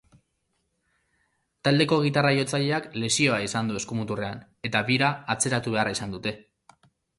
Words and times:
Taldeko 1.67 1.99
gitarra-jotzaileak 2.05 2.89
lesioa 3.03 3.37
izan 3.49 3.71
du 3.73 3.79
eskumuturrean, 3.83 4.43
eta 4.73 4.85
bira 4.91 5.13
atzeratu 5.37 5.77
beharra 5.79 5.97
izan 5.99 6.19
dute. 6.19 6.37